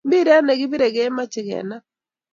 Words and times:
Mpiret 0.07 0.41
ne 0.43 0.53
kipire 0.59 0.87
komache 0.95 1.41
kenap 1.47 1.83